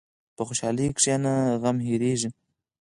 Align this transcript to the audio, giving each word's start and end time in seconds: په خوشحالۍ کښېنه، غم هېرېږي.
په 0.35 0.41
خوشحالۍ 0.47 0.87
کښېنه، 0.97 1.33
غم 1.61 1.77
هېرېږي. 1.87 2.29